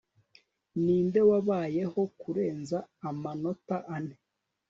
[0.83, 2.77] Ninde wabayeho kurenza
[3.09, 4.15] amanota ane